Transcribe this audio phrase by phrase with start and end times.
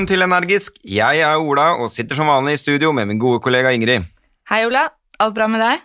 [0.00, 0.78] Velkommen til Energisk.
[0.88, 4.06] Jeg er Ola og sitter som vanlig i studio med min gode kollega Ingrid.
[4.48, 4.86] Hei, Ola.
[5.20, 5.82] Alt bra med deg?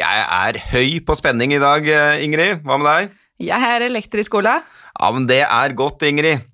[0.00, 2.62] Jeg er høy på spenning i dag, eh, Ingrid.
[2.64, 3.12] Hva med deg?
[3.44, 4.62] Jeg er elektrisk, Ola.
[4.96, 6.48] Ja, men det er godt, Ingrid.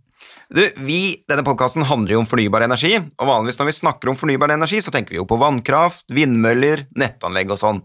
[0.51, 4.19] Du, vi, Denne podkasten handler jo om fornybar energi, og vanligvis når vi snakker om
[4.19, 7.83] fornybar energi, så tenker vi jo på vannkraft, vindmøller, nettanlegg og sånn.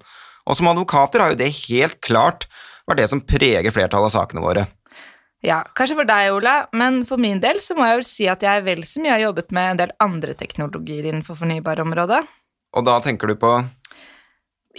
[0.50, 2.50] Og som advokater har jo det helt klart
[2.90, 4.66] vært det som preger flertallet av sakene våre.
[5.46, 8.44] Ja, kanskje for deg, Ola, men for min del så må jeg vel si at
[8.44, 12.20] jeg vel så mye har jobbet med en del andre teknologier innenfor fornybarområdet.
[12.76, 13.54] Og da tenker du på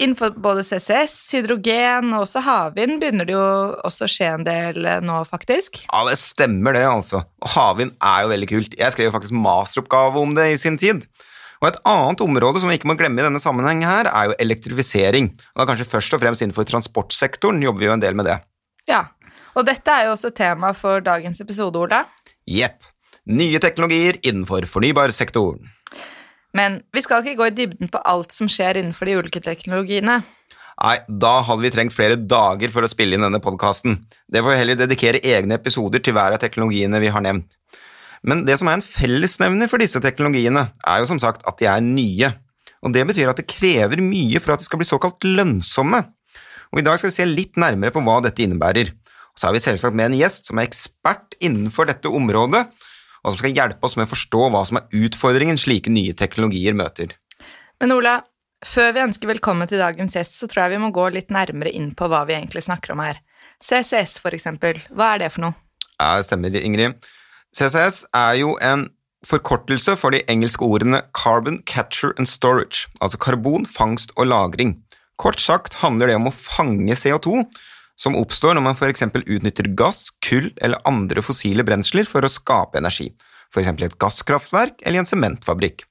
[0.01, 3.41] Innenfor både CCS, hydrogen og også havvind begynner det jo
[3.85, 5.81] også å skje en del eh, nå, faktisk.
[5.83, 7.25] Ja, det stemmer det, altså.
[7.43, 8.77] Og havvind er jo veldig kult.
[8.79, 11.09] Jeg skrev jo faktisk masteroppgave om det i sin tid.
[11.61, 14.39] Og Et annet område som vi ikke må glemme i denne sammenheng her, er jo
[14.41, 15.33] elektrifisering.
[15.53, 18.39] Og da kanskje først og fremst innenfor transportsektoren jobber vi jo en del med det.
[18.89, 19.09] Ja,
[19.57, 22.05] og dette er jo også tema for dagens episode, Ola.
[22.49, 22.83] Jepp.
[23.31, 25.69] Nye teknologier innenfor fornybarsektoren.
[26.57, 30.21] Men vi skal ikke gå i dybden på alt som skjer innenfor de ulike teknologiene.
[30.81, 33.99] Nei, da hadde vi trengt flere dager for å spille inn denne podkasten.
[34.33, 37.53] Det får vi heller dedikere egne episoder til hver av teknologiene vi har nevnt.
[38.27, 41.69] Men det som er en fellesnevner for disse teknologiene, er jo som sagt at de
[41.69, 42.33] er nye.
[42.81, 46.01] Og det betyr at det krever mye for at de skal bli såkalt lønnsomme.
[46.71, 48.93] Og i dag skal vi se litt nærmere på hva dette innebærer.
[49.41, 52.67] Så har vi selvsagt med en gjest som er ekspert innenfor dette området,
[53.25, 56.77] og som skal hjelpe oss med å forstå hva som er utfordringen slike nye teknologier
[56.77, 57.15] møter.
[57.81, 58.19] Men Ola,
[58.61, 61.73] før vi ønsker velkommen til dagens gjest, så tror jeg vi må gå litt nærmere
[61.73, 63.23] inn på hva vi egentlig snakker om her.
[63.65, 65.57] CCS, for eksempel, hva er det for noe?
[65.97, 67.01] Ja, det stemmer, Ingrid.
[67.57, 68.91] CCS er jo en
[69.25, 74.77] forkortelse for de engelske ordene Carbon Capture and Storage, altså karbon, fangst og lagring.
[75.21, 77.47] Kort sagt handler det om å fange CO2
[78.01, 79.05] som oppstår når man f.eks.
[79.13, 83.11] utnytter gass, kull eller andre fossile brensler for å skape energi,
[83.53, 83.69] f.eks.
[83.69, 85.85] i et gasskraftverk eller i en sementfabrikk.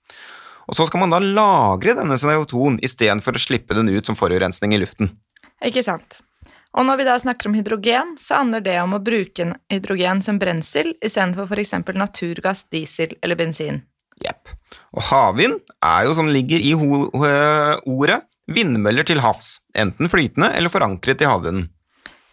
[0.70, 4.74] Og Så skal man da lagre denne CO2-en istedenfor å slippe den ut som forurensning
[4.74, 5.16] i luften.
[5.66, 6.22] Ikke sant.
[6.78, 10.38] Og når vi da snakker om hydrogen, så handler det om å bruke hydrogen som
[10.42, 11.74] brensel istedenfor f.eks.
[11.98, 13.82] naturgass, diesel eller bensin.
[14.22, 14.52] Jepp.
[14.94, 21.22] Og havvind er jo som ligger i ordet vindmøller til havs, enten flytende eller forankret
[21.22, 21.70] i havbunnen.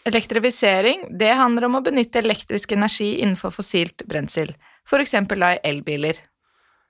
[0.06, 4.52] Elektrifisering det handler om å benytte elektrisk energi innenfor fossilt brensel,
[4.86, 5.16] f.eks.
[5.32, 6.20] da i elbiler.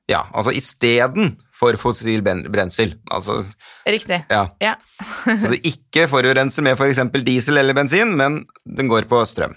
[0.07, 2.95] Ja, altså istedenfor fossil brensel.
[3.11, 3.41] Altså,
[3.89, 4.21] Riktig.
[4.31, 4.45] Ja.
[4.63, 4.77] ja.
[5.41, 7.01] så det ikke forurenser med f.eks.
[7.09, 9.57] For diesel eller bensin, men den går på strøm.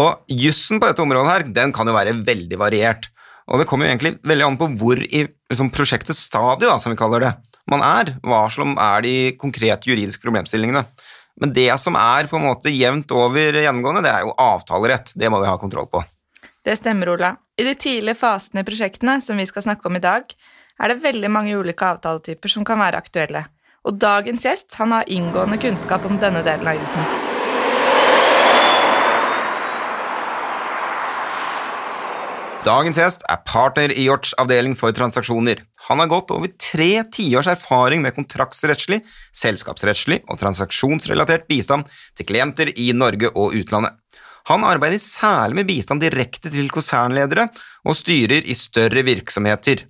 [0.00, 3.10] Og jussen på dette området her, den kan jo være veldig variert.
[3.46, 6.92] Og det kommer jo egentlig veldig an på hvor i liksom, prosjektets stadie, da, som
[6.92, 7.34] vi kaller det,
[7.70, 8.16] man er.
[8.24, 10.86] Hva som er de konkrete juridiske problemstillingene.
[11.40, 15.12] Men det som er på en måte jevnt over gjennomgående, det er jo avtalerett.
[15.14, 16.02] Det må vi ha kontroll på.
[16.64, 17.34] Det stemmer, Ola.
[17.56, 20.32] I de tidlige fasene i prosjektene som vi skal snakke om i dag,
[20.80, 23.46] er det veldig mange ulike avtaletyper som kan være aktuelle.
[23.86, 27.35] Og dagens gjest han har inngående kunnskap om denne delen av jussen.
[32.66, 35.60] Dagens gjest er partner i Hjorts avdeling for transaksjoner.
[35.86, 41.86] Han har gått over tre tiårs erfaring med kontraktsrettslig, selskapsrettslig og transaksjonsrelatert bistand
[42.18, 43.94] til klienter i Norge og utlandet.
[44.50, 47.46] Han arbeider særlig med bistand direkte til konsernledere
[47.86, 49.86] og styrer i større virksomheter.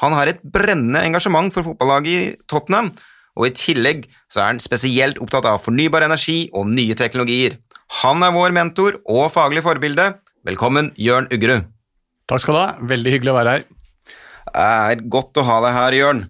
[0.00, 2.90] Han har et brennende engasjement for fotballaget i Tottenham,
[3.36, 7.60] og i tillegg så er han spesielt opptatt av fornybar energi og nye teknologier.
[8.00, 10.14] Han er vår mentor og faglig forbilde.
[10.44, 11.73] Velkommen, Jørn Uggerud.
[12.30, 12.68] Takk skal du ha.
[12.94, 13.66] Veldig hyggelig å være her.
[14.44, 16.22] Det er godt å ha deg her, Jørn.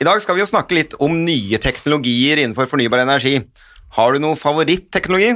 [0.00, 3.40] I dag skal vi jo snakke litt om nye teknologier innenfor fornybar energi.
[3.96, 5.34] Har du noen favoritteknologi?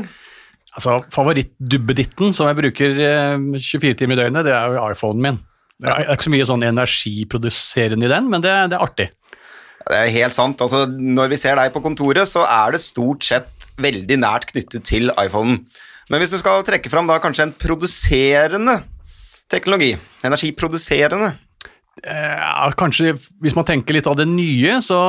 [0.74, 5.42] Altså, Favorittdubbeditten som jeg bruker 24 eh, timer i døgnet, det er jo iPhonen min.
[5.84, 9.08] Det er ikke så mye sånn energiproduserende i den, men det, det er artig.
[9.84, 10.62] Det er helt sant.
[10.64, 14.86] Altså, når vi ser deg på kontoret, så er det stort sett veldig nært knyttet
[14.88, 15.60] til iPhonen.
[16.08, 18.78] Men hvis du skal trekke fram da kanskje en produserende
[19.52, 19.94] teknologi?
[20.24, 21.34] Energiproduserende?
[22.04, 25.00] Eh, kanskje hvis man tenker litt av det nye, så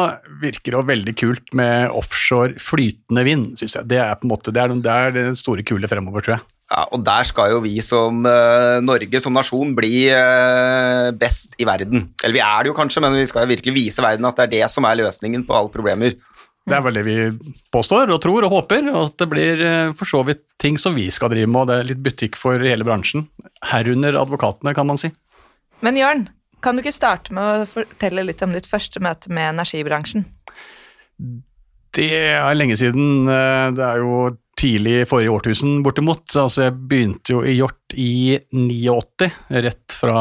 [0.42, 3.90] virker det veldig kult med offshore flytende vind, syns jeg.
[3.90, 6.46] Det er på en måte, det er, det er det store kule fremover, tror jeg.
[6.66, 11.68] Ja, og der skal jo vi som eh, Norge som nasjon bli eh, best i
[11.68, 12.08] verden.
[12.24, 14.48] Eller vi er det jo kanskje, men vi skal jo virkelig vise verden at det
[14.48, 16.16] er det som er løsningen på alle problemer.
[16.66, 17.18] Det er vel det vi
[17.74, 20.96] påstår og tror og håper, og at det blir uh, for så vidt ting som
[20.98, 23.28] vi skal drive med, og det er litt butikk for hele bransjen.
[23.70, 25.12] Herunder advokatene, kan man si.
[25.86, 26.26] Men Jørn,
[26.66, 30.26] kan du ikke starte med å fortelle litt om ditt første møte med energibransjen?
[31.96, 33.30] Det er lenge siden.
[33.78, 36.26] Det er jo tidlig forrige årtusen, bortimot.
[36.40, 39.30] Altså, jeg begynte jo i Hjort i 89,
[39.68, 40.18] rett fra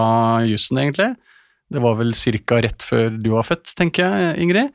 [0.47, 1.15] jussen, egentlig.
[1.73, 2.61] Det var vel ca.
[2.63, 4.75] rett før du var født, tenker jeg, Ingrid.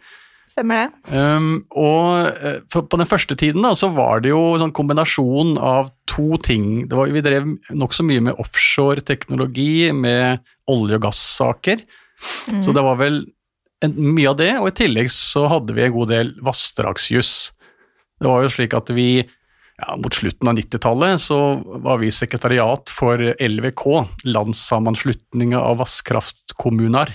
[0.50, 1.14] Stemmer det.
[1.14, 5.56] Um, og uh, på den første tiden da, så var det jo en sånn kombinasjon
[5.62, 6.88] av to ting.
[6.90, 11.84] Var, vi drev nokså mye med offshore-teknologi, med olje- og gassaker.
[12.50, 12.64] Mm.
[12.66, 13.22] Så det var vel
[13.86, 17.34] en, mye av det, og i tillegg så hadde vi en god del vassdragsjuss.
[18.20, 19.10] Det var jo slik at vi
[19.80, 21.40] ja, mot slutten av 90-tallet så
[21.86, 23.86] var vi sekretariat for LVK,
[24.28, 27.14] Landssammenslutninga av vasskraftkommuner.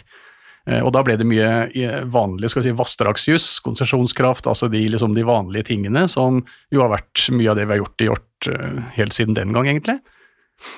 [0.71, 4.81] Eh, og da ble det mye eh, vanlig skal vi si, vassdragsjuss, konsesjonskraft, altså de,
[4.89, 6.41] liksom de, vanlige tingene som
[6.73, 9.53] jo har vært mye av det vi har gjort i Hjort eh, helt siden den
[9.57, 9.99] gang, egentlig.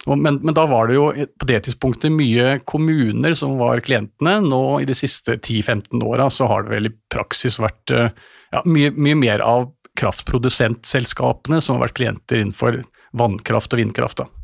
[0.09, 4.39] Men, men, da var det jo på det tidspunktet mye kommuner som var klientene.
[4.43, 8.91] Nå i de siste 10-15 åra så har det vel i praksis vært ja, mye,
[8.97, 9.69] mye mer av
[10.01, 12.81] kraftprodusentselskapene som har vært klienter innenfor
[13.17, 14.25] vannkraft og vindkraft.
[14.25, 14.36] da.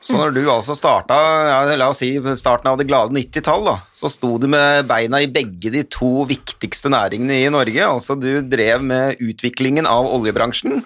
[0.00, 1.16] Så når du altså starta,
[1.48, 5.30] ja, la oss si starten av det glade 90-tall, så sto du med beina i
[5.30, 7.82] begge de to viktigste næringene i Norge.
[7.82, 10.84] Altså du drev med utviklingen av oljebransjen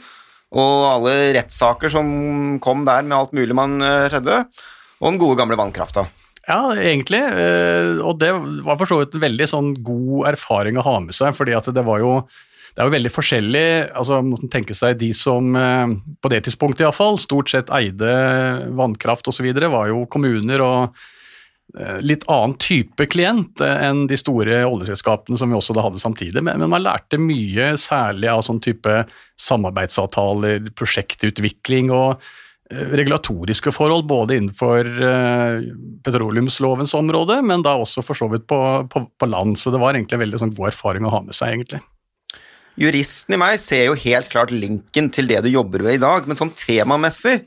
[0.53, 2.09] og alle rettssaker som
[2.65, 4.43] kom der med alt mulig man eh, skjedde,
[5.01, 6.05] og den gode gamle vannkrafta.
[6.45, 7.23] Ja, egentlig.
[7.23, 8.33] Eh, og det
[8.67, 11.71] var for så vidt en veldig sånn god erfaring å ha med seg, fordi at
[11.73, 12.17] det var jo
[12.73, 13.67] det er jo veldig forskjellig.
[14.01, 18.13] altså Man tenke seg de som eh, på det tidspunktet iallfall stort sett eide
[18.79, 21.03] vannkraft osv., var jo kommuner og
[21.77, 26.41] eh, litt annen type klient enn de store oljeselskapene som vi også da hadde samtidig.
[26.49, 29.03] Men, man lærte mye, særlig av sånn type
[29.37, 32.25] samarbeidsavtaler, prosjektutvikling og
[32.73, 34.95] eh, regulatoriske forhold, både innenfor
[36.09, 39.61] petroleumslovens område, men da også for så vidt på, på, på land.
[39.61, 41.85] Så det var egentlig en veldig sånn god erfaring å ha med seg, egentlig.
[42.81, 46.29] Juristen i meg ser jo helt klart linken til det du jobber med i dag,
[46.29, 47.43] men sånn temamessig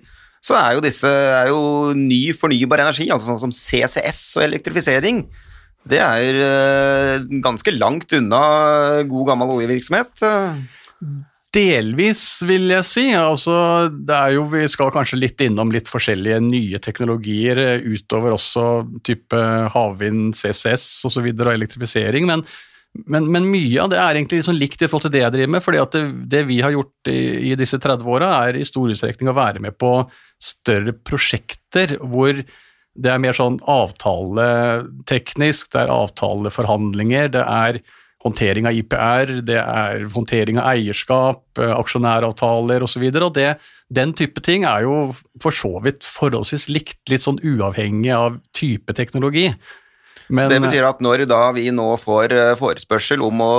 [0.45, 5.23] så er jo disse er jo ny fornybar energi, altså sånn som CCS og elektrifisering.
[5.85, 8.41] Det er uh, ganske langt unna
[9.09, 10.21] god gammel oljevirksomhet.
[11.55, 13.05] Delvis, vil jeg si.
[13.17, 13.55] Altså,
[13.89, 18.65] det er jo, vi skal kanskje litt innom litt forskjellige nye teknologier eh, utover også
[19.07, 19.39] type
[19.71, 21.29] havvind, CCS osv.
[21.31, 22.27] Og, og elektrifisering.
[22.27, 22.43] men
[23.03, 25.53] men, men, mye av det er egentlig liksom likt i forhold til det jeg driver
[25.57, 25.63] med.
[25.65, 27.19] fordi at det, det vi har gjort i,
[27.51, 29.91] i disse 30 åra, er i stor utstrekning å være med på
[30.41, 32.39] større prosjekter hvor
[32.95, 37.81] det er mer sånn avtaleteknisk, det er avtaleforhandlinger, det er
[38.25, 43.03] håndtering av IPR, det er håndtering av eierskap, eh, aksjonæravtaler osv.
[43.03, 43.33] Og, så og
[43.99, 44.95] den type ting er jo
[45.43, 49.51] for så vidt forholdsvis likt, litt sånn uavhengig av type teknologi.
[50.29, 53.55] Men, det betyr at når da vi nå får eh, forespørsel om å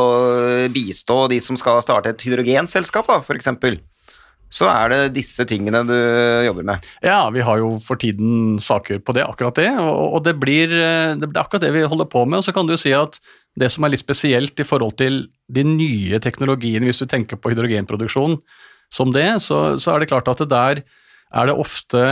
[0.73, 3.53] bistå de som skal starte et hydrogenselskap, da, f.eks.,
[4.57, 5.97] så er det disse tingene du
[6.47, 6.85] jobber med?
[7.05, 9.73] Ja, vi har jo for tiden saker på det, akkurat det.
[9.75, 12.41] Og, det, blir, eh, det blir akkurat det vi holder på med.
[12.41, 13.19] Og så kan du si at
[13.59, 17.53] det som er litt spesielt i forhold til de nye teknologiene, hvis du tenker på
[17.53, 18.39] hydrogenproduksjon
[18.93, 20.83] som det, så, så er det klart at det der
[21.35, 22.03] er det ofte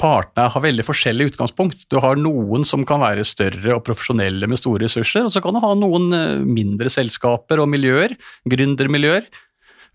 [0.00, 1.86] partene har veldig forskjellig utgangspunkt.
[1.92, 5.56] Du har noen som kan være større og profesjonelle med store ressurser, og så kan
[5.56, 8.16] du ha noen eh, mindre selskaper og miljøer,
[8.48, 9.28] gründermiljøer.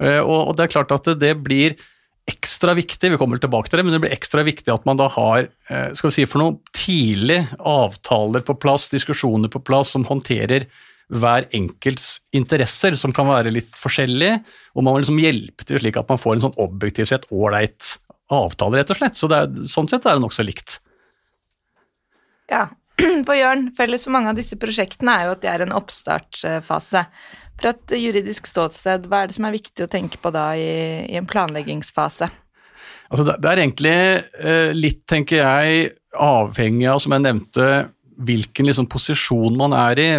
[0.02, 1.78] Eh, og det er klart at det blir
[2.30, 5.10] ekstra viktig vi kommer tilbake til det, men det blir ekstra viktig at man da
[5.12, 10.06] har eh, skal vi si for noe, tidlig avtaler på plass, diskusjoner på plass som
[10.08, 10.70] håndterer
[11.12, 14.38] hver enkelts interesser, som kan være litt forskjellige,
[14.78, 17.98] og man må liksom hjelpe til slik at man får en sånn objektivt sett ålreit
[18.36, 19.20] avtale, rett og slett.
[19.20, 20.80] Så er, sånn sett er det nokså likt.
[22.52, 22.68] Ja.
[23.28, 27.06] For Jørn, felles for mange av disse prosjektene er jo at de er en oppstartsfase.
[27.62, 30.72] Fra et juridisk ståsted, hva er det som er viktig å tenke på da i,
[31.10, 32.30] i en planleggingsfase?
[33.12, 37.68] Altså det, det er egentlig eh, litt, tenker jeg, avhengig av, som jeg nevnte,
[38.22, 40.10] hvilken liksom posisjon man er i.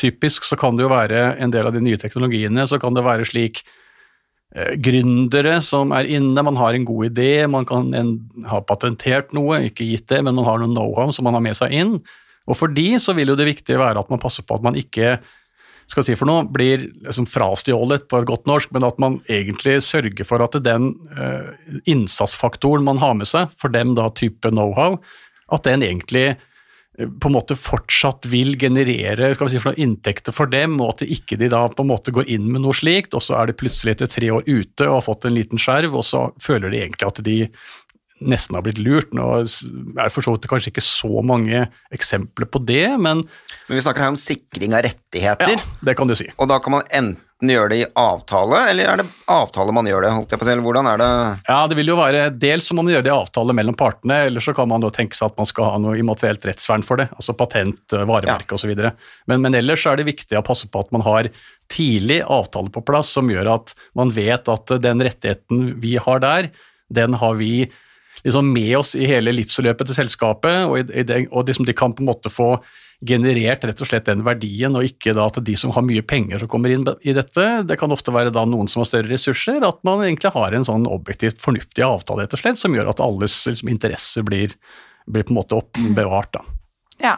[0.00, 3.04] Typisk så kan det jo være en del av de nye teknologiene, så kan det
[3.06, 3.62] være slik
[4.54, 8.12] gründere som er inne, man har en god idé, man kan en,
[8.48, 11.58] ha patentert noe, ikke gitt det, men man har noe know-how som man har med
[11.58, 11.96] seg inn.
[12.46, 14.78] Og for de så vil jo det viktige være at man passer på at man
[14.78, 15.16] ikke
[15.90, 19.78] skal si for noe, blir liksom frastjålet på et godt norsk, men at man egentlig
[19.86, 21.52] sørger for at den uh,
[21.86, 24.98] innsatsfaktoren man har med seg, for dem da type know-how,
[25.54, 26.32] at den egentlig
[26.96, 31.06] på en måte fortsatt vil generere skal vi si, for inntekter for dem, og at
[31.06, 33.58] ikke de da på en måte går inn med noe slikt, og så er de
[33.60, 36.80] plutselig etter tre år ute og har fått en liten skjerv, og så føler de
[36.84, 37.36] egentlig at de
[38.24, 39.12] nesten har blitt lurt.
[39.16, 43.26] Nå er for så vidt kanskje ikke så mange eksempler på det, men
[43.66, 45.56] Men vi snakker her om sikring av rettigheter.
[45.58, 46.28] Ja, det kan du si.
[46.38, 49.86] Og da kan man enten partene gjør det i avtale, eller er det avtale man
[49.86, 50.10] gjør det?
[50.16, 51.08] holdt jeg på å hvordan er det?
[51.46, 54.26] Ja, det vil jo være dels som om man gjør det i avtale mellom partene,
[54.26, 56.96] eller så kan man da tenke seg at man skal ha noe immaterielt rettsvern for
[56.96, 58.56] det, altså patent, eh, varemerke ja.
[58.56, 58.72] osv.
[59.26, 61.28] Men, men ellers er det viktig å passe på at man har
[61.68, 66.48] tidlig avtale på plass som gjør at man vet at den rettigheten vi har der,
[66.88, 67.68] den har vi
[68.24, 71.76] liksom med oss i hele livsløpet til selskapet, og, i, i det, og liksom de
[71.76, 72.54] kan på en måte få
[73.04, 76.40] generert rett og slett den verdien, og ikke da at de som har mye penger
[76.40, 79.60] som kommer inn i dette, det kan ofte være da noen som har større ressurser,
[79.66, 83.02] at man egentlig har en sånn objektivt fornuftig avtale rett og slett, som gjør at
[83.04, 84.56] alles liksom, interesser blir,
[85.06, 86.38] blir, på en måte oppbevart.
[86.38, 86.60] Da.
[87.04, 87.16] Ja.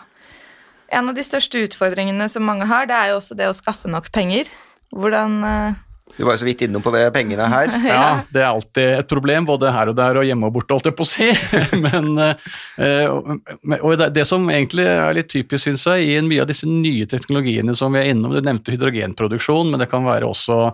[0.89, 3.91] En av de største utfordringene som mange har, det er jo også det å skaffe
[3.93, 4.51] nok penger.
[4.95, 5.85] Hvordan uh
[6.17, 7.73] du var jo så vidt innom på det pengene her.
[7.89, 10.91] Ja, det er alltid et problem, både her og der og hjemme og borte, holdt
[10.91, 11.29] jeg på å si.
[11.85, 16.69] Men, eh, og det som egentlig er litt typisk, syns jeg, i mye av disse
[16.69, 20.71] nye teknologiene som vi er innom, du nevnte hydrogenproduksjon, men det kan være også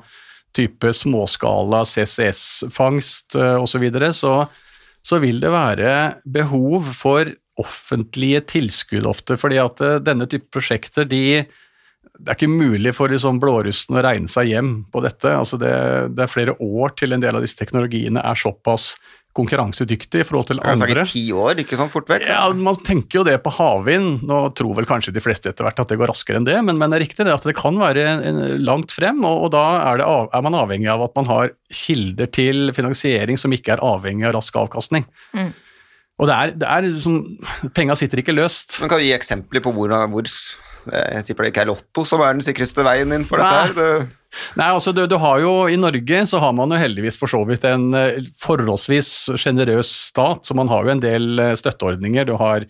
[0.55, 4.37] type småskala CCS-fangst osv., så, videre, så
[5.05, 5.91] så vil det være
[6.25, 7.29] behov for
[7.61, 11.45] offentlige tilskudd ofte, fordi at eh, denne type prosjekter de
[12.15, 15.33] det er ikke mulig for liksom blårussen å regne seg hjem på dette.
[15.35, 15.75] Altså det,
[16.15, 18.95] det, er flere år til en del av disse teknologiene er såpass
[19.35, 21.03] konkurransedyktig i forhold til andre.
[21.03, 22.29] Det ti år, ikke sånn fort vekk?
[22.29, 24.23] Ja, Man tenker jo det på havvind.
[24.29, 26.79] Nå tror vel kanskje de fleste etter hvert at det går raskere enn det, men,
[26.79, 28.07] men det er riktig det at det kan være
[28.63, 31.51] langt frem, og, og da er, av, er, man avhengig av at man har
[31.83, 35.09] kilder til finansiering som ikke er avhengig av rask avkastning.
[35.35, 35.51] Mm.
[36.23, 37.17] Og det er, det er liksom,
[37.75, 38.79] Penga sitter ikke løst.
[38.79, 40.31] Men Kan du gi eksempler på hvor, hvor
[40.93, 43.75] jeg tipper det ikke er Lotto som er den sikreste veien inn for dette her.
[43.77, 43.91] Det...
[44.59, 47.45] Nei, altså du, du, har jo I Norge så har man jo heldigvis for så
[47.49, 52.29] vidt en eh, forholdsvis sjenerøs stat, så man har jo en del eh, støtteordninger.
[52.29, 52.67] Du har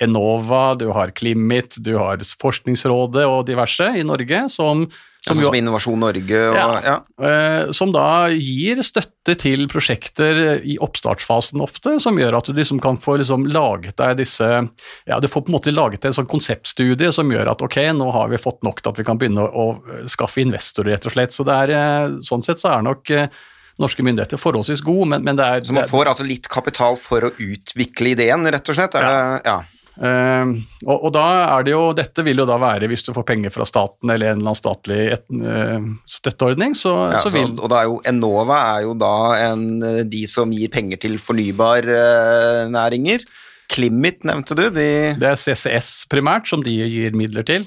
[0.00, 4.86] Enova, du har Climit, du har Forskningsrådet og diverse i Norge som
[5.28, 6.96] som, altså, som Innovasjon Norge og, ja, ja.
[7.28, 12.80] Eh, som da gir støtte til prosjekter i oppstartsfasen ofte, som gjør at du liksom
[12.84, 16.30] kan få liksom laget deg disse ja, Du får på en måte laget en sånn
[16.30, 19.44] konseptstudie som gjør at ok, nå har vi fått nok til at vi kan begynne
[19.44, 21.36] å, å skaffe investorer, rett og slett.
[21.36, 23.30] Så det er, eh, sånn sett så er nok eh,
[23.78, 27.28] norske myndigheter forholdsvis gode, men, men det er Så man får altså litt kapital for
[27.28, 28.96] å utvikle ideen, rett og slett?
[28.98, 29.12] Er ja.
[29.12, 29.58] Det, ja.
[29.98, 30.54] Uh,
[30.86, 31.24] og, og, da
[31.58, 34.26] er det jo, Dette vil jo da være hvis du får penger fra staten eller
[34.28, 36.72] en eller annen statlig et, uh, støtteordning.
[36.78, 37.50] Så, ja, så vil...
[37.50, 39.16] Så, og da er jo Enova er jo da
[39.48, 39.66] en,
[40.06, 43.20] de som gir penger til fornybarnæringer.
[43.26, 43.28] Uh,
[43.68, 44.62] Climit nevnte du.
[44.72, 44.86] De...
[45.20, 47.66] Det er CCS primært som de gir midler til.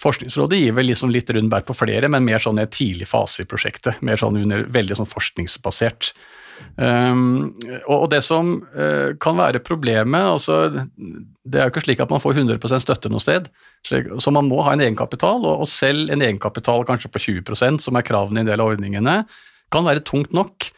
[0.00, 3.44] Forskningsrådet gir vel liksom litt rundt bær på flere, men mer sånn i tidlig fase
[3.44, 4.00] i prosjektet.
[4.06, 6.14] Mer sånn under, veldig sånn forskningsbasert.
[6.76, 7.52] Um,
[7.86, 12.22] og, det som uh, kan være problemet altså, Det er jo ikke slik at man
[12.22, 13.50] får 100 støtte noe sted.
[13.84, 17.98] Så man må ha en egenkapital, og, og selv en egenkapital kanskje på 20% som
[17.98, 19.16] er kravene i en del av ordningene,
[19.72, 20.70] kan være tungt nok.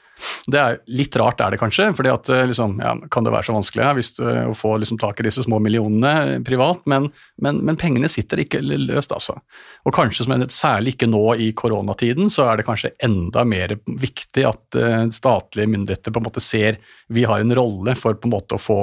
[0.47, 3.49] Det er Litt rart er det kanskje, fordi at eh, liksom, ja, kan det være
[3.49, 7.09] så vanskelig ja, du, å få liksom, tak i disse små millionene privat, men,
[7.43, 9.37] men, men, pengene sitter ikke løst, altså.
[9.85, 14.79] Og kanskje, særlig ikke nå i koronatiden, så er det kanskje enda mer viktig at
[14.79, 16.79] uh, statlige myndigheter på en måte ser
[17.13, 18.79] vi har en rolle for på en måte å få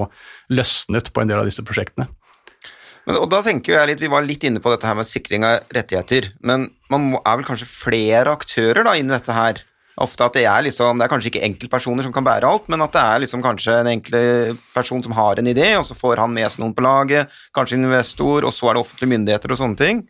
[0.53, 2.09] løsnet på en del av disse prosjektene.
[3.07, 5.45] Men, og da tenker jeg litt, Vi var litt inne på dette her med sikring
[5.47, 9.63] av rettigheter, men man må, er vel kanskje flere aktører da inn i dette her?
[10.01, 12.81] Ofte at det er liksom Det er kanskje ikke enkeltpersoner som kan bære alt, men
[12.85, 16.23] at det er liksom kanskje en enkel person som har en idé, og så får
[16.23, 19.61] han med seg noen på laget, kanskje investor, og så er det offentlige myndigheter og
[19.61, 20.03] sånne ting.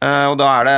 [0.00, 0.76] Uh, og da er det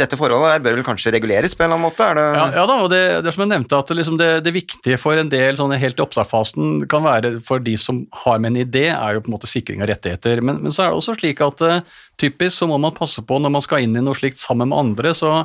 [0.00, 2.06] Dette forholdet bør vel kanskje reguleres på en eller annen måte?
[2.16, 5.20] Ja, ja, da, og det, det som jeg nevnte, at liksom det, det, viktige for
[5.20, 8.86] en del sånne helt i oppstartsfasen kan være for de som har med en idé,
[8.94, 10.40] er jo på en måte sikring av rettigheter.
[10.40, 13.38] Men, men så er det også slik at uh, typisk så må man passe på
[13.38, 15.42] når man skal inn i noe slikt sammen med andre, så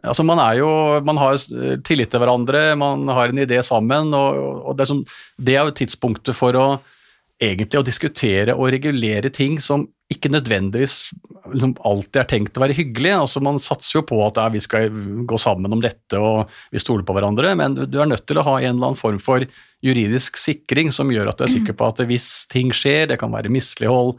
[0.00, 0.70] Altså man, jo,
[1.04, 1.36] man har
[1.84, 4.14] tillit til hverandre, man har en idé sammen.
[4.16, 5.04] og, og det, er sånn,
[5.36, 6.66] det, er jo tidspunktet for å
[7.40, 10.94] egentlig å diskutere og regulere ting som ikke nødvendigvis
[11.52, 13.12] liksom, alltid er tenkt å være hyggelig.
[13.16, 14.90] Altså Man satser jo på at ja, vi skal
[15.28, 18.46] gå sammen om dette og vi stoler på hverandre, men du er nødt til å
[18.48, 19.46] ha en eller annen form for
[19.84, 23.32] juridisk sikring som gjør at du er sikker på at hvis ting skjer, det kan
[23.32, 24.18] være mislighold,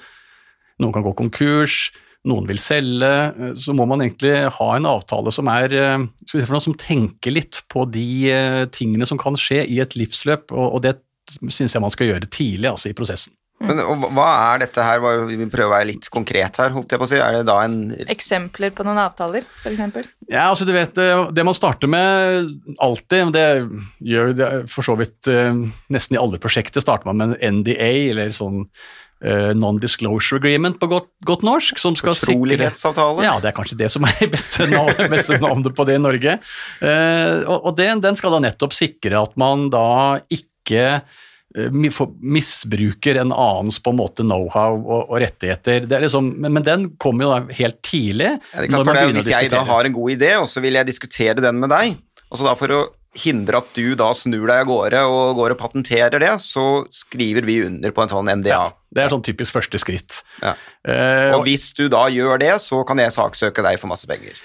[0.81, 1.91] noen kan gå konkurs,
[2.29, 6.77] noen vil selge, eh, så må man egentlig ha en avtale som er eh, som
[6.77, 10.99] tenker litt på de eh, tingene som kan skje i et livsløp, og det
[11.49, 13.33] syns jeg man skal gjøre tidlig altså i prosessen.
[13.61, 14.25] Men Hva
[14.55, 17.09] er dette her, vi vil prøve å være litt konkret her, holdt jeg på å
[17.11, 17.19] si.
[17.21, 20.09] Er det da en Eksempler på noen avtaler, f.eks.?
[20.31, 22.49] Ja, altså du vet, det man starter med
[22.81, 23.45] alltid, det
[24.01, 25.29] gjør det for så vidt
[25.93, 28.65] nesten i alle prosjekter, starter man med en NDA, eller sånn
[29.21, 31.79] non-disclosure agreement på godt, godt norsk.
[31.81, 32.15] som skal.
[32.17, 33.25] Fortrolighetsavtale.
[33.25, 36.03] Ja, det er kanskje det som er det beste, navnet, beste navnet på det i
[36.03, 36.37] Norge.
[36.81, 43.21] Eh, og og den, den skal da nettopp sikre at man da ikke eh, misbruker
[43.21, 45.85] en annens på en måte know-how og, og rettigheter.
[45.87, 48.33] Det er liksom, men, men den kommer jo da helt tidlig.
[48.51, 50.89] Ja, det klart, det, hvis jeg da har en god idé, og så vil jeg
[50.89, 51.95] diskutere den med deg,
[52.31, 52.81] og så da for å
[53.17, 57.43] hindre at du da snur deg av gårde og går og patenterer det, så skriver
[57.47, 58.53] vi under på en sånn NDA.
[58.53, 60.21] ja, Det er sånn typisk første skritt.
[60.39, 60.55] Ja.
[60.87, 64.39] Uh, Og hvis du da gjør det, så kan jeg saksøke deg for masse penger.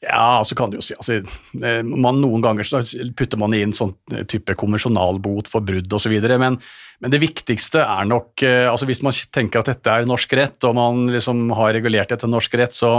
[0.00, 1.18] Ja, så kan du jo si altså,
[1.60, 2.80] eh, man, Noen ganger så
[3.16, 3.92] putter man inn sånn
[4.32, 6.56] type konvensjonalbot for brudd osv., men,
[7.04, 10.56] men det viktigste er nok eh, altså Hvis man tenker at dette er norsk rett,
[10.64, 12.94] og man liksom har regulert etter norsk rett, så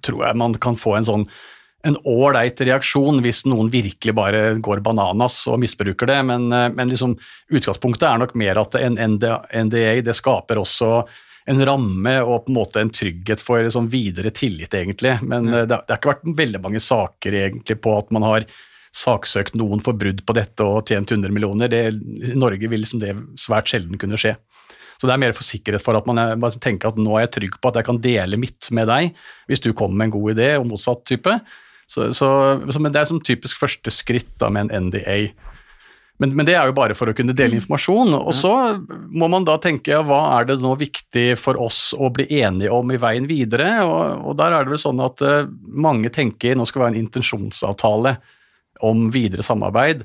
[0.00, 1.28] tror jeg man kan få en sånn
[1.88, 6.92] en ålreit reaksjon hvis noen virkelig bare går bananas og misbruker det, men, eh, men
[6.92, 7.16] liksom,
[7.56, 11.04] utgangspunktet er nok mer at en NDA, det skaper også
[11.50, 15.16] en ramme og på en måte en trygghet for sånn videre tillit, egentlig.
[15.24, 15.64] Men ja.
[15.64, 18.44] det, har- det har ikke vært veldig mange saker egentlig på at man har
[18.94, 21.70] saksøkt noen for brudd på dette og tjent 100 millioner.
[21.70, 21.80] Det,
[22.30, 24.34] I Norge vil liksom det svært sjelden kunne skje.
[25.00, 27.24] Så det er mer for sikkerhet for at man er, bare tenker at nå er
[27.24, 29.14] jeg trygg på at jeg kan dele mitt med deg
[29.48, 31.38] hvis du kommer med en god idé, og motsatt type.
[31.90, 32.28] Så, så,
[32.70, 35.32] så, men det er som typisk første skritt da med en NDA.
[36.20, 38.12] Men, men det er jo bare for å kunne dele informasjon.
[38.18, 38.52] Og så
[39.08, 42.70] må man da tenke ja, hva er det nå viktig for oss å bli enige
[42.76, 43.72] om i veien videre?
[43.88, 46.94] Og, og der er det vel sånn at uh, mange tenker nå skal det være
[46.98, 48.14] en intensjonsavtale
[48.86, 50.04] om videre samarbeid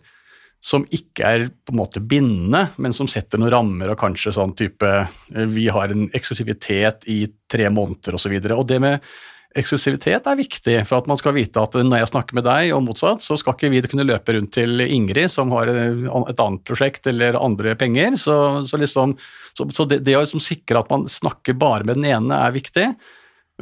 [0.66, 4.56] som ikke er på en måte bindende, men som setter noen rammer og kanskje sånn
[4.58, 7.20] type eh, Vi har en eksklusivitet i
[7.52, 8.34] tre måneder osv.
[8.34, 9.12] Og, så og det med
[9.56, 12.84] eksklusivitet er viktig for at man skal vite at når jeg snakker med deg og
[12.86, 17.08] motsatt, så skal ikke vi kunne løpe rundt til Ingrid som har et annet prosjekt
[17.12, 18.18] eller andre penger.
[18.20, 18.36] Så,
[18.68, 19.16] så, liksom,
[19.56, 22.56] så, så det, det å liksom sikre at man snakker bare med den ene er
[22.56, 22.90] viktig.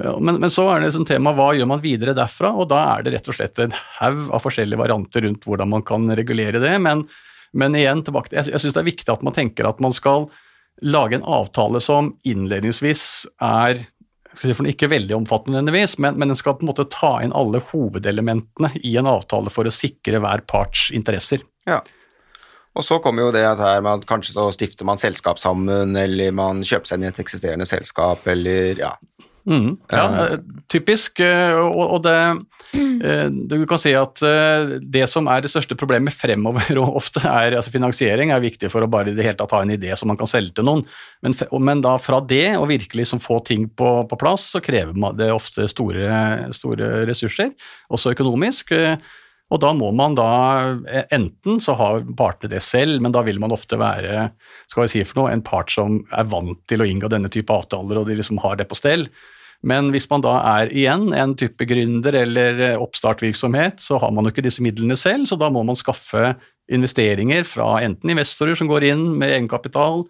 [0.02, 3.06] Men, men så er det liksom tema hva gjør man videre derfra, og da er
[3.06, 6.74] det rett og slett en haug av forskjellige varianter rundt hvordan man kan regulere det.
[6.82, 7.06] Men,
[7.54, 9.94] men igjen, tilbake til, jeg, jeg syns det er viktig at man tenker at man
[9.94, 10.32] skal
[10.82, 13.04] lage en avtale som innledningsvis
[13.46, 13.84] er
[14.42, 17.62] for ikke veldig omfattende nødvendigvis, men, men den skal på en måte ta inn alle
[17.72, 21.44] hovedelementene i en avtale for å sikre hver parts interesser.
[21.70, 21.82] Ja.
[22.74, 26.34] Og så kommer jo det her med at kanskje så stifter man selskap sammen, eller
[26.34, 28.96] man kjøper seg inn i et eksisterende selskap, eller ja.
[29.50, 30.38] Mm, ja, eh,
[30.72, 31.20] typisk.
[31.20, 32.16] eh, Og, det,
[32.74, 34.20] eh, du kan si at
[34.82, 38.86] det som er det største problemet fremover, og ofte er altså finansiering, er viktig for
[38.86, 40.86] å bare i det hele tatt ha en idé som man kan selge til noen.
[41.22, 44.96] Men, men da fra det og virkelig som få ting på, på plass, så krever
[45.18, 47.52] det ofte store, store ressurser,
[47.92, 48.72] også økonomisk.
[49.52, 50.30] Og da må man da
[50.88, 54.30] eh, enten så har partene det selv, men da vil man ofte være
[54.72, 57.54] skal vi si for noe, en part som er vant til å inngå denne type
[57.54, 59.08] avtaler, og de liksom har det på stell.
[59.64, 64.28] Men hvis man da er igjen en type gründer eller eh, oppstartvirksomhet, så har man
[64.28, 66.34] jo ikke disse midlene selv, så da må man skaffe
[66.72, 70.04] investeringer fra enten investorer som går inn med egenkapital,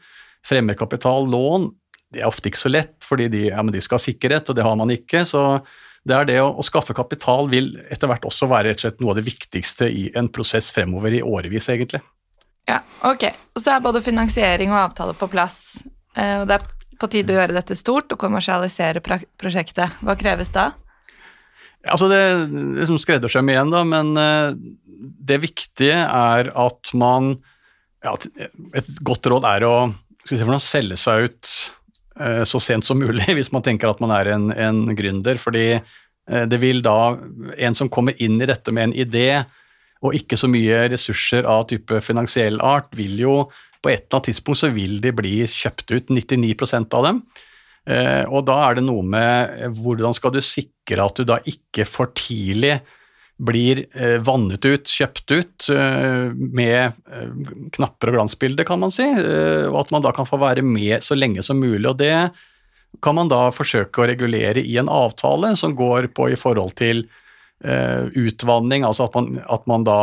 [0.46, 1.70] fremmedkapital, lån.
[2.14, 4.66] Det er ofte ikke så lett, fordi de, ja, de skal ha sikkerhet, og det
[4.66, 5.26] har man ikke.
[5.30, 5.62] så
[6.04, 9.02] det er det å, å skaffe kapital vil etter hvert også være rett og slett
[9.04, 12.04] noe av det viktigste i en prosess fremover i årevis, egentlig.
[12.68, 13.28] Ja, ok.
[13.56, 15.84] Og så er både finansiering og avtale på plass.
[16.16, 16.68] eh, Og det er
[17.00, 20.00] på tide å gjøre dette stort og kommersialisere prosjektet.
[20.04, 20.72] Hva kreves da?
[21.84, 22.22] Altså det
[22.80, 24.56] liksom skreddersøm igjen, da, men eh,
[25.28, 27.36] det viktige er at man
[28.04, 28.18] ja,
[28.76, 29.76] Et godt råd er å
[30.26, 31.52] skal vi se, selge seg ut
[32.46, 35.40] så sent som mulig, hvis man tenker at man er en, en gründer.
[35.42, 37.18] Fordi eh, det vil da
[37.58, 39.44] En som kommer inn i dette med en idé,
[40.04, 43.36] og ikke så mye ressurser av type finansiell art, vil jo
[43.84, 47.22] på et eller annet tidspunkt så vil de bli kjøpt ut, 99% av dem.
[47.84, 51.42] Eh, og da er det noe med eh, hvordan skal du sikre at du da
[51.50, 52.78] ikke for tidlig
[53.46, 57.34] blir eh, vannet ut, kjøpt ut, eh, med eh,
[57.76, 61.18] knapper og glansbilder, kan man si, og at man da kan få være med så
[61.18, 61.88] lenge som mulig.
[61.90, 62.16] og det
[63.02, 67.08] kan man da forsøke å regulere i en avtale som går på i forhold til
[67.64, 69.96] utvanning, altså at man, at man da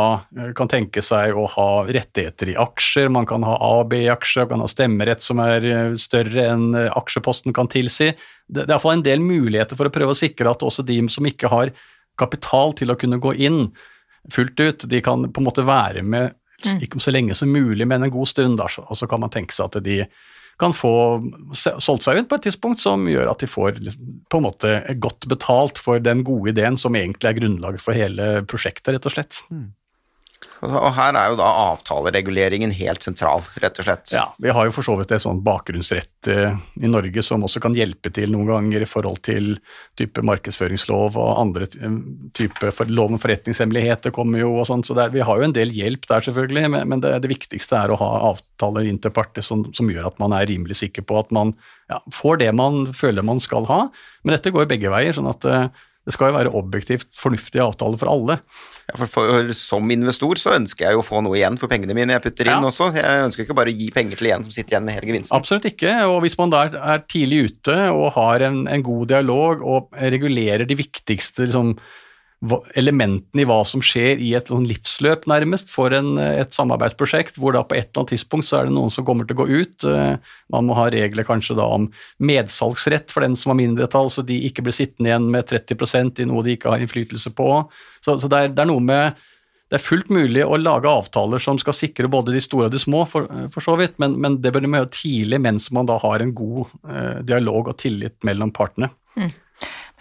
[0.57, 4.49] kan tenke seg å ha rettigheter i aksjer, man kan ha A- og B-aksjer, man
[4.49, 8.09] kan ha stemmerett som er større enn aksjeposten kan tilsi.
[8.49, 10.97] Det, det er iallfall en del muligheter for å prøve å sikre at også de
[11.13, 11.71] som ikke har
[12.21, 13.65] kapital til å kunne gå inn
[14.31, 18.05] fullt ut, de kan på en måte være med ikke så lenge som mulig, men
[18.05, 20.03] en god stund, da, og så kan man tenke seg at de
[20.61, 20.93] kan få
[21.57, 24.73] solgt seg ut på et tidspunkt som gjør at de får liksom på en måte
[25.01, 29.15] godt betalt for den gode ideen som egentlig er grunnlaget for hele prosjektet, rett og
[29.15, 29.41] slett.
[30.61, 34.11] Og her er jo da avtalereguleringen helt sentral, rett og slett.
[34.13, 37.63] Ja, vi har jo for så vidt et sånn bakgrunnsrett eh, i Norge som også
[37.63, 39.55] kan hjelpe til noen ganger i forhold til
[39.97, 41.69] type markedsføringslov og andre
[42.37, 45.57] type for, lov om forretningshemmeligheter kommer jo og sånn, så er, vi har jo en
[45.57, 49.89] del hjelp der selvfølgelig, men, det, det, viktigste er å ha avtaler interparter som, som,
[49.89, 51.55] gjør at man er rimelig sikker på at man
[51.89, 53.85] ja, får det man føler man skal ha.
[54.21, 57.99] Men dette går begge veier, sånn at eh, det skal jo være objektivt fornuftige avtaler
[58.01, 58.37] for alle.
[58.87, 61.93] Ja, for, for, Som investor så ønsker jeg jo å få noe igjen for pengene
[61.97, 62.71] mine jeg putter inn ja.
[62.71, 62.89] også.
[62.97, 65.37] Jeg ønsker ikke bare å gi penger til en som sitter igjen med hele gevinsten.
[65.37, 66.63] Absolutt ikke, og hvis man da
[66.95, 71.75] er tidlig ute og har en, en god dialog og regulerer de viktigste liksom,
[72.41, 77.53] elementene i hva som skjer i et sånn livsløp, nærmest, for en, et samarbeidsprosjekt, hvor
[77.53, 79.61] da på et eller annet tidspunkt så er det noen som kommer til å gå
[79.61, 79.85] ut.
[79.85, 80.15] Eh,
[80.53, 81.85] man må ha regler kanskje da om
[82.17, 86.25] medsalgsrett for den som har mindretall, så de ikke blir sittende igjen med 30 i
[86.31, 87.51] noe de ikke har innflytelse på.
[88.01, 89.21] Så, så det, er, det, er, noe med
[89.69, 92.81] det er fullt mulig å lage avtaler som skal sikre både de store og de
[92.81, 96.01] små, for, for så vidt, men, men, det bør man gjøre tidlig mens man da
[96.01, 98.89] har en god eh, dialog og tillit mellom partene.
[99.13, 99.29] Mm.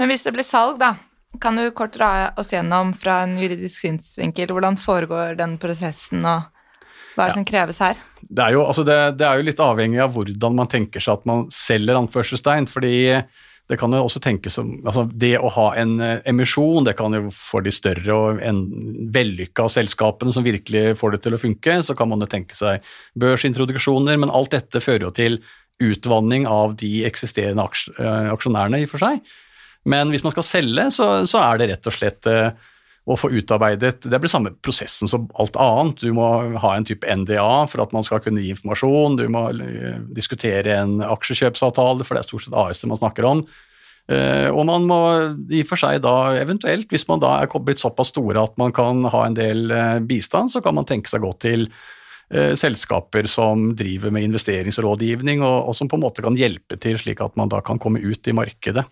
[0.01, 0.95] Men hvis det blir salg, da,
[1.39, 6.49] kan du kort dra oss gjennom fra en juridisk synsvinkel hvordan foregår den prosessen, og
[7.15, 7.37] hva er det ja.
[7.37, 8.01] som kreves her?
[8.23, 11.21] Det er, jo, altså det, det er, jo, litt avhengig av hvordan man tenker seg
[11.21, 12.69] at man selger anførselstegn.
[12.71, 12.95] fordi
[13.71, 17.15] det kan jo også tenkes som altså Det å ha en eh, emisjon, det kan
[17.15, 18.65] jo for de større og en
[19.15, 22.83] vellykka selskapene som virkelig får det til å funke, så kan man jo tenke seg
[23.21, 25.39] børsintroduksjoner, men alt dette fører jo til
[25.81, 29.23] utvanning av de eksisterende eh, aksjonærene i og for seg.
[29.89, 32.51] Men hvis man skal selge, så, så er det rett og slett eh,
[33.11, 36.03] å få utarbeidet Det blir samme prosessen som alt annet.
[36.05, 36.27] Du må
[36.61, 40.77] ha en type NDA for at man skal kunne gi informasjon, du må eh, diskutere
[40.83, 43.45] en aksjekjøpsavtale, for det er stort sett AS man snakker om.
[44.11, 44.97] Uh, og man må
[45.55, 48.73] i og for seg da eventuelt, hvis man da er blitt såpass store at man
[48.75, 49.71] kan ha en del
[50.09, 51.69] bistand, så kan man tenke seg godt til
[52.31, 57.23] selskaper som driver med investeringsrådgivning, og, og, som på en måte kan hjelpe til slik
[57.23, 58.85] at man da kan komme ut i markedet.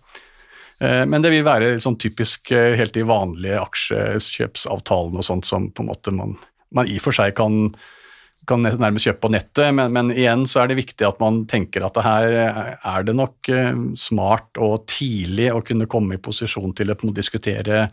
[0.79, 5.67] Eh, men det vil være sånn typisk eh, helt de vanlige aksjekjøpsavtalene og sånt som
[5.75, 6.37] på en måte man,
[6.75, 7.73] man i og for seg kan,
[8.47, 11.83] kan nærmest kjøpe på nettet, men, men, igjen så er det viktig at man tenker
[11.83, 13.51] at det her eh, er det nok
[13.99, 17.89] smart og tidlig å kunne komme i posisjon til å diskutere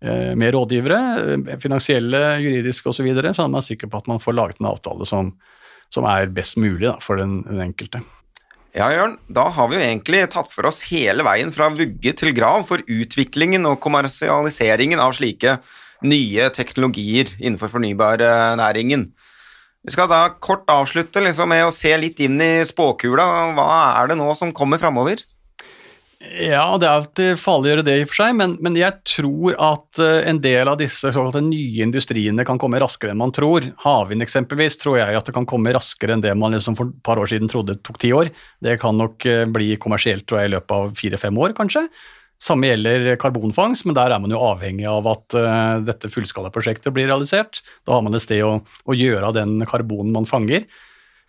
[0.00, 4.62] med rådgivere, finansielle, juridiske osv., så, videre, så man sikker på at man får laget
[4.62, 5.34] en avtale som,
[5.92, 8.00] som er best mulig da, for den, den enkelte.
[8.70, 12.30] Ja, Jørn, da har vi jo egentlig tatt for oss hele veien fra vugge til
[12.36, 15.56] grav for utviklingen og kommersialiseringen av slike
[16.06, 19.08] nye teknologier innenfor fornybarnæringen.
[19.82, 23.26] Vi skal da kort avslutte liksom med å se litt inn i spåkula.
[23.56, 25.18] Hva er det nå som kommer framover?
[26.20, 28.92] Ja, det er alltid farlig å gjøre det i og for seg, men, men, jeg
[29.08, 33.32] tror at eh, en del av disse såkalte nye industriene kan komme raskere enn man
[33.32, 33.64] tror.
[33.80, 36.98] Havvind eksempelvis tror jeg at det kan komme raskere enn det man liksom for et
[37.08, 38.28] par år siden trodde tok ti år.
[38.60, 41.86] Det kan nok eh, bli kommersielt tror jeg, i løpet av fire-fem år, kanskje.
[42.40, 47.04] Samme gjelder karbonfangst, men der er man jo avhengig av at uh, dette fullskalaprosjektet blir
[47.10, 47.60] realisert.
[47.84, 50.64] Da har man et sted å, å gjøre av den karbonen man fanger.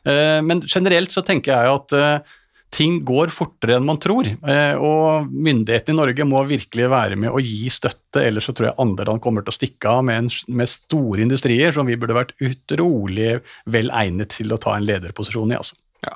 [0.08, 2.38] Uh, men generelt så tenker jeg at uh,
[2.72, 4.28] ting går fortere enn man tror.
[4.28, 8.70] Eh, og myndighetene i Norge må virkelig være med å gi støtte, ellers så tror
[8.70, 12.18] jeg andre land kommer til å stikke av med, med store industrier som vi burde
[12.18, 15.60] vært utrolig vel egnet til å ta en lederposisjon i.
[15.60, 15.76] altså.
[16.08, 16.16] Ja.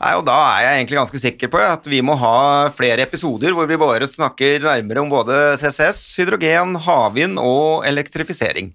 [0.00, 3.52] Nei, og Da er jeg egentlig ganske sikker på at vi må ha flere episoder
[3.56, 8.72] hvor vi bare snakker nærmere om både CCS, hydrogen, havvind og elektrifisering.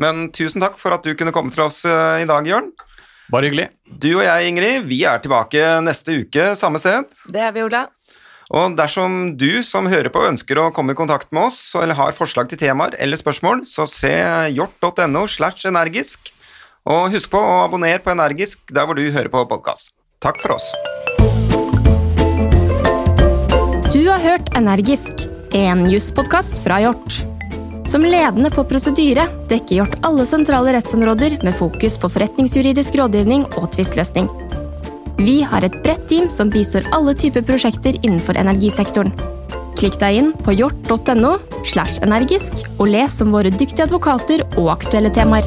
[0.00, 2.72] Men tusen takk for at du kunne komme til oss eh, i dag, Jørn.
[3.32, 3.68] Bare hyggelig.
[3.88, 7.08] Du og jeg, Ingrid, vi er tilbake neste uke samme sted.
[7.32, 7.86] Det er vi, Ola.
[8.52, 12.16] Og dersom du som hører på ønsker å komme i kontakt med oss, eller har
[12.16, 14.12] forslag til temaer eller spørsmål, så se
[14.52, 16.34] hjort.no slash energisk.
[16.84, 19.94] Og husk på å abonnere på Energisk der hvor du hører på podkast.
[20.20, 20.68] Takk for oss.
[23.94, 27.22] Du har hørt Energisk, en jusspodkast fra Hjort.
[27.84, 33.68] Som ledende på prosedyre dekker Hjort alle sentrale rettsområder med fokus på forretningsjuridisk rådgivning og
[33.76, 34.30] tvistløsning.
[35.20, 39.12] Vi har et bredt team som bistår alle typer prosjekter innenfor energisektoren.
[39.78, 45.12] Klikk deg inn på hjort.no slash energisk og les om våre dyktige advokater og aktuelle
[45.14, 45.46] temaer.